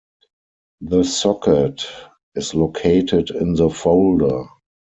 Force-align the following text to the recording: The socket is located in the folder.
The 0.81 1.03
socket 1.03 1.85
is 2.33 2.55
located 2.55 3.29
in 3.29 3.53
the 3.53 3.69
folder. 3.69 4.45